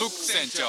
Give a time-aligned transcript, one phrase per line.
[0.00, 0.64] フック船長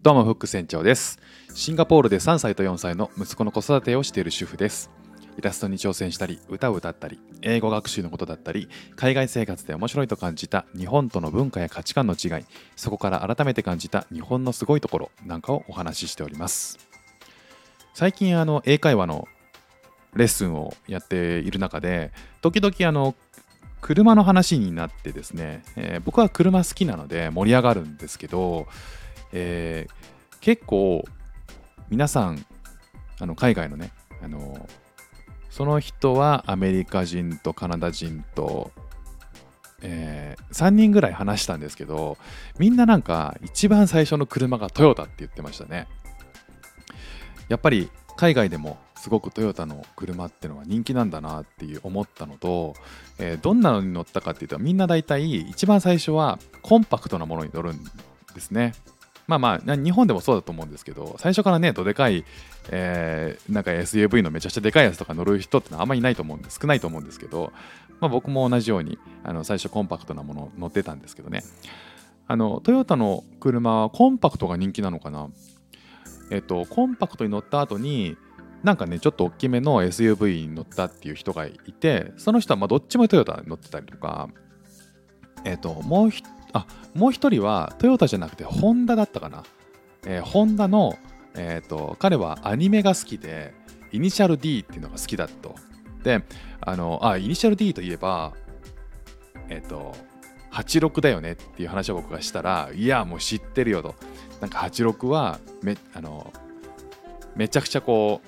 [0.00, 1.18] どうもフック船長です。
[1.54, 4.92] シンガポールで3歳と4歳の息子の子育てをしている主婦です。
[5.38, 12.44] イラストに挑戦したり歌を歌ったり英語学習のことだったり海外生活で面白いと感じた日本との文化や価値観の違い
[12.74, 16.78] そこから改めて感じた日本のすごいところなんかをお話ししております。
[17.94, 19.26] 最近あの英会話の
[20.14, 23.14] レッスンをやっている中で時々あの
[23.80, 28.66] 車の話になってですね、えー僕は車好きなので盛り上がるんですけど、
[29.32, 29.92] えー
[30.40, 31.04] 結構
[31.90, 32.44] 皆さん
[33.18, 33.90] あの海外のね
[34.22, 34.68] あの
[35.50, 38.70] その人はアメリカ人とカナダ人と、
[39.80, 42.18] え3人ぐらい話したんですけど
[42.58, 45.86] みんななんか一番最初の車がトヨタって言ってましたね。
[47.48, 52.74] やっぱり海外でもすごくトヨタの車ってのは人気なんだなっていう思ったのと、
[53.18, 57.84] えーどんなのに乗ったかっていうとみんな大体一番最初はコンパクトなものに乗るん
[58.34, 58.74] ですね。
[59.28, 62.24] まあまあ日本でもそうだと思うんですけど最初からねどでかい、
[62.70, 67.52] えーなんか SUV のめちゃくちゃでかいやつとか乗る人ってのはあんまりいないと思うんです少ないと思うんですけど、
[68.00, 71.44] まあ、僕も同じようにあの最初コンパクトなもの乗ってたんですけどね。
[72.26, 75.28] あのトヨタの車はコンパクトが人気なのかな？
[76.30, 78.16] えっとコンパクトに乗った後に
[78.62, 84.28] なんかねちょっと大きめの SUV に乗ったっていう人がいてその人はまあどっちもトヨタに乗ってたりとか
[85.44, 89.44] えっともうひあもう一人はトヨタじゃなくてホンダだったかな、
[90.06, 90.98] えーホンダの、
[91.34, 93.54] えー、と彼はアニメが好きで
[93.92, 95.54] イニシャル D っていうのが好きだと。
[96.02, 96.22] で
[96.60, 98.32] あのあイニシャル D といえば
[99.48, 99.94] えっ、と
[100.52, 103.94] 86だよねっていう話を僕がしたらいやもう知ってるよと。
[104.40, 106.32] なんか86はめあの
[107.34, 108.20] めちゃくちゃこ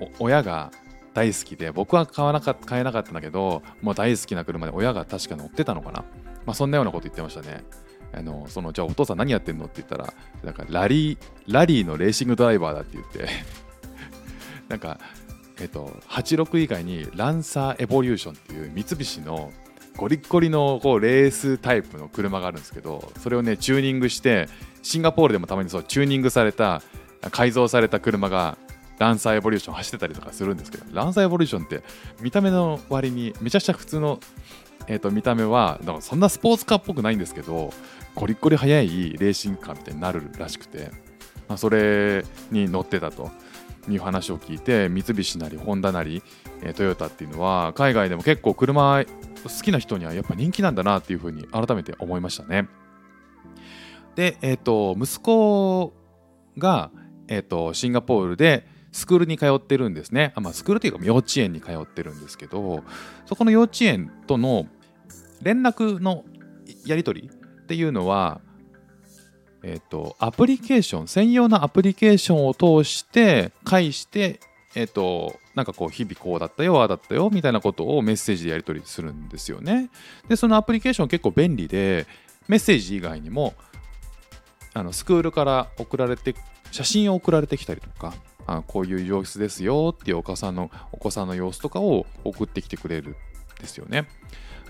[0.00, 0.70] う親が
[1.14, 6.04] 大好きで僕は買わなか買えなかったんだけどもう大好きな車で親が確か乗ってたのかな。
[6.46, 7.64] まあそんなようなこと言ってましたね。
[8.12, 11.18] あのそのじゃあお父さん何やってんのって言ったらなんかラリー
[11.48, 13.28] ラリーのレーシングドライバーだって言って。
[14.68, 14.98] なんか
[15.60, 19.52] えっと86以外にランサーエボリューションっていう三菱の
[19.96, 24.48] ゴリッゴリのこうレースタイプの車があるんですけどそれをねチューニングして
[24.82, 26.82] シンガポールでもたまにそうチューニングされた
[27.30, 28.58] 改造された車が
[28.98, 31.82] ランサーエボリューション走ってたりとかするんですけどランサーエボリューションって
[32.20, 34.20] 見た目の割にめちゃくちゃ普通の、
[34.88, 37.72] えー、と見た目はだからそんなスポーツカーっぽくないんですけど
[38.14, 40.90] ゴリッゴリ速いレーシングカーみたいになるらしくて、
[41.48, 43.30] まあ、それに乗ってたと
[43.88, 46.22] いう話を聞いて三菱なりホンダなり、
[46.62, 52.68] えートヨタっていうのは海外でも結構車好きな人にはやっぱ人気なんだなっていうふうに改めて思いましたね。
[54.16, 55.92] で、えっ、と息子
[56.58, 56.90] が、
[57.28, 60.32] えー、とシンガポールでスクールに通ってるんですね。
[60.34, 62.82] あまあ、スクールというか幼稚園に通ってるんですけど
[63.26, 64.66] そこの幼稚園との
[65.42, 66.24] 連絡の
[66.84, 68.40] やり取りっていうのは、
[69.62, 74.40] えっ、とアプリケーション専用のアプリケーションを通して返して
[74.74, 79.90] えっ、となんかこう日々こうだったよああだったよみたいなことをメッセージでやり取りするんですよね。
[80.28, 82.06] でそのアプリケーション結構便利で
[82.46, 83.54] メッセージ以外にも
[84.74, 86.34] あのスクールから送られて
[86.70, 88.14] 写真を送られてきたりとか
[88.46, 93.14] あこういう様子ですよっていうお子さんのお子さんの様子とかを送ってきてくれるん
[93.60, 94.06] ですよね。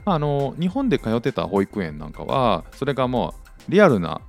[0.06, 3.34] まあ、あの日本で通ってた保育園なんかはそれがも
[3.69, 4.21] うリアルな、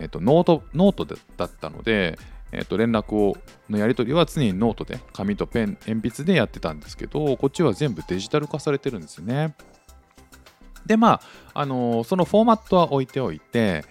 [0.00, 2.18] えっとノートノートだったので、
[2.50, 3.36] えっと連絡を
[3.68, 9.54] のやり取りは常にノートで紙とペン鉛筆でやってたんですけどこっちは全部デジタル化されてるんですよね。
[10.86, 11.20] でま
[11.52, 13.84] あ、あのそのフォーマットは置いておいて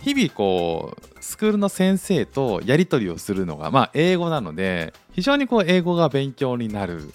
[0.00, 7.10] 日々こうスクールの先生とやり取りをするのが、まあ、英語なので非常にこう英語が勉強になる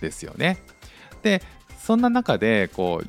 [0.00, 0.58] ですよね。
[1.22, 1.40] で
[1.82, 3.08] そんな中でこう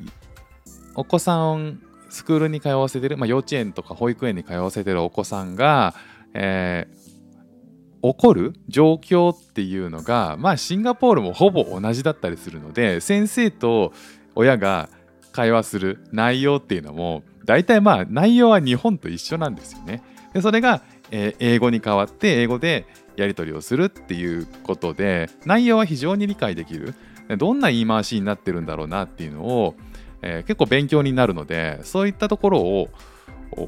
[0.96, 5.94] お子さんスクールに通わせてる、まあ、幼稚園とか保育園に通わせてるお子さんが、
[6.34, 7.04] えー
[8.04, 13.94] 起こる状況っていうのが、まあ、シンガポールもほぼ同じだったりするので先生と
[14.34, 14.90] 親が
[15.32, 20.02] 会話する内容っていうのも大体まあ内容は日本と一緒なんですよね。
[20.34, 22.84] でそれが、えー英語に変わって英語で
[23.16, 26.94] やり取りをするっていうことで内容は非常に理解できる
[27.38, 29.74] どんな言い回しになってるんだろうなっていうのを、
[30.22, 32.88] えー結構勉強になるのでそういったところを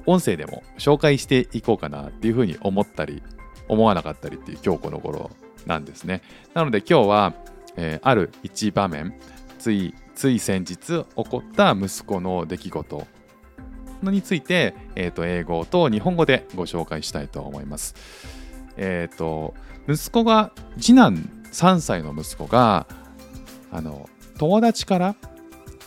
[0.07, 3.23] 音声でも紹介していこうかなっていうふうに思ったり
[3.69, 5.31] 思わなかったりっていう今日この頃
[5.67, 6.23] なんですね。
[6.55, 7.35] なので今日は、
[7.77, 9.15] えーある一場面
[9.59, 13.07] ついつい先日起こった息子の出来事
[14.03, 17.95] のについて、えー、と英語と日本語でご紹介したいと思います。
[18.77, 19.55] えっ、と
[19.89, 22.87] 息子が次男3歳の息子が
[23.77, 24.09] あの
[24.39, 25.17] 友達から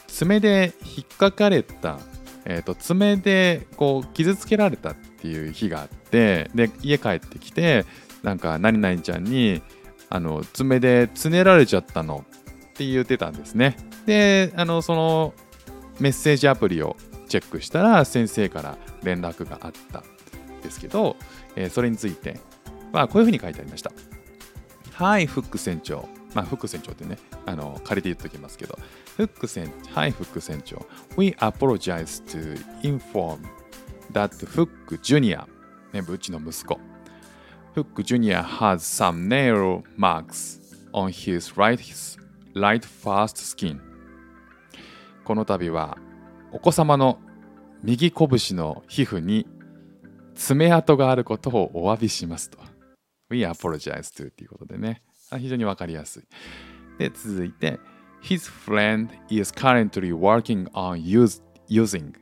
[0.08, 2.00] 爪で引っかかれた、
[2.46, 7.86] えー、と爪でこう傷つけられたっていう日があってで家帰ってきて
[8.22, 9.64] なんか何々ちゃんに
[10.10, 12.26] あの爪でつねられちゃったの
[12.70, 13.76] って言ってたんですね。
[14.06, 15.34] であのその
[16.00, 16.96] メッセージアプリを
[17.28, 20.04] チェックしたら先生から連絡があったん
[20.62, 21.16] ですけど、
[21.56, 22.40] えーそれについて
[22.92, 23.92] はこういうふうに書いてありました。
[24.94, 26.19] はいフック船長。
[26.34, 28.78] まあフック船長ってねあの借りて言っときますけど
[29.18, 30.86] フック船はいフック船長
[31.18, 33.40] We apologize to inform
[34.12, 35.46] that Hook Jr.
[35.94, 36.80] ねうちの息子
[37.76, 38.44] Hook Jr.
[38.44, 40.60] has some nail marks
[40.94, 42.20] on his right, his
[42.54, 43.80] right first skin
[45.24, 45.98] この度は
[46.52, 47.20] お子様の
[47.84, 49.48] 右拳の皮膚に
[50.36, 52.58] 爪痕があることをお詫びしますと。
[53.30, 55.04] We apologize to っていうことでね。
[55.38, 56.24] 非常にわかりやすい。
[56.98, 57.80] で、続いて、
[58.22, 62.14] His friend is currently working on use, using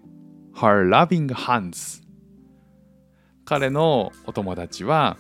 [0.56, 2.04] her loving hands.
[3.46, 5.18] 彼のお友達は、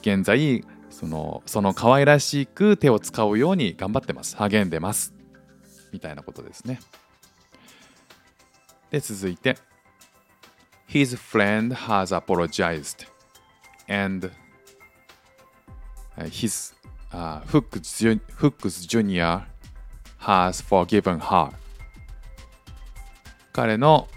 [0.00, 4.36] 現在、そのその可愛らしく手を使うように頑張ってます。
[4.36, 5.14] 励んでます。
[5.92, 6.80] みたいなことですね。
[8.90, 9.56] で、続いて、
[10.88, 13.06] His friend has apologized
[13.88, 14.30] and
[16.24, 16.74] his
[17.12, 19.44] uh, Hooks, Hooks Jr.
[20.18, 21.52] has forgiven her.
[23.52, 24.08] 彼の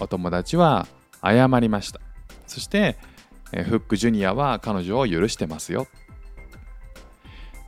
[0.00, 0.86] お友達は
[1.22, 2.00] 謝りました。
[2.46, 2.96] そして
[3.52, 5.86] フックジュニアは彼女を許してますよ。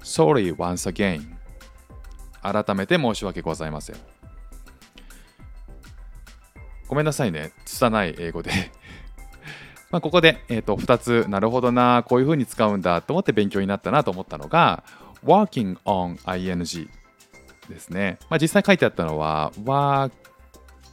[0.02, 1.34] Sorry once again.
[2.42, 3.96] 改めて申し訳ございません。
[6.88, 7.52] ごめんなさいね。
[7.64, 8.50] 拙い英語で
[9.94, 14.82] まあここで、えー、と2つなるほどなこういうふうに使うんだと思って勉強になったなと思ったのが
[15.24, 16.88] working on ing
[17.68, 19.52] ですね、まあ、実際書いてあったのは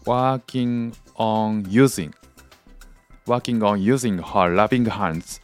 [0.05, 2.11] working on using
[3.25, 5.41] working on using her loving hands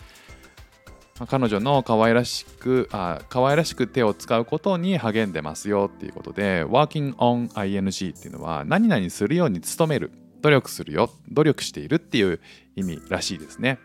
[1.25, 10.12] 彼女の可愛らしくあ可愛らしく手を使うことに励んでますよっていうことで working on ing っていうのは何々するように努める。
[10.47, 11.09] 努力するよ。
[11.29, 12.39] 努力しているっていう
[12.77, 13.79] 意味らしいですね。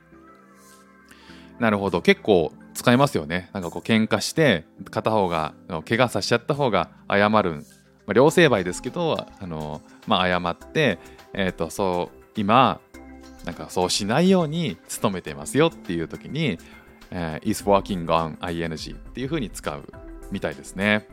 [1.59, 2.03] なるほど。
[2.03, 3.50] 結構使いますよね。
[3.53, 7.62] なんかこう喧嘩して片方があの怪我させちゃった方が謝る、ま
[8.11, 11.00] あ、両成敗ですけどあの、まあ、謝って、
[11.35, 12.81] えー、とそう今
[13.44, 16.58] なんかそうしないように努めてますよっていう時に、
[17.11, 19.82] えー is working on ing っていう風に使う
[20.31, 21.08] みたいですね。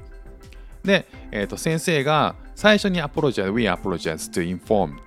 [0.84, 4.98] で、えー、と先生が最初に apologize, we apologize to inform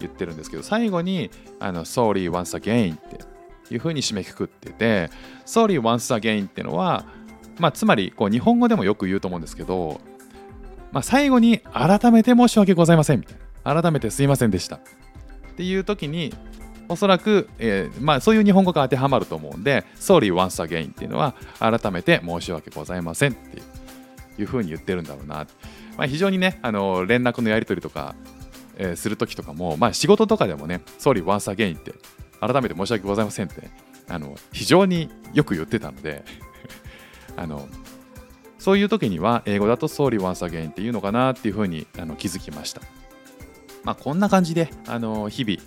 [0.00, 5.10] 言ってるんですけど、最後にあの sorry once again っていう風に締めくくってて、
[5.46, 7.04] sorry once again っていうのは、
[7.58, 10.00] まあ、つまりこう日本語でもよく言うと思うんですけど、
[10.92, 13.82] まあ、最後に改めて申し訳ございませんみたいな。
[13.82, 14.76] 改めてすいませんでした。
[14.76, 14.80] っ
[15.56, 16.34] ていう時に
[16.88, 23.62] おそらく、えーまあ、そういう日本語が当てはまると思うんで Sorry once again っていうのは改めて申し訳ございませんっていう
[24.40, 25.46] いうふうに言ってるんだろうな、
[25.96, 28.14] まあ、非常にねあの連絡のやり取りとか、
[28.80, 31.94] えーする時とかも、まあ、仕事とかでもね Sorry once again って
[32.40, 33.68] 改めて申し訳ございませんって
[34.08, 36.24] あの非常によく言ってたので
[37.36, 37.68] あの
[38.58, 42.80] そういう時には英語だと Sorry once again っていうのかなっていうふうにあの気づきました。
[43.84, 45.58] まあ、こんな感じで、あの日々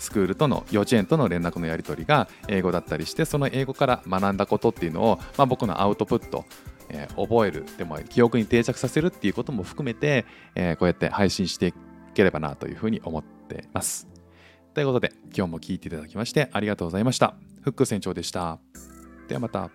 [0.00, 6.44] スクールとの幼稚園との連絡のやり取りが英語だったりしてその英語から学んだことっていうのを、まあ、僕のアウトプット、
[6.88, 10.24] えー覚えるでも記憶に定着させるっていうことも含めて、
[10.56, 11.72] えーこうやって配信して
[12.14, 14.08] ければなというふうに思ってます。
[14.74, 17.34] ということで今日も聞いていただきましてありがとうございました。
[17.62, 18.58] フック船長でした。
[19.28, 19.70] ではまた。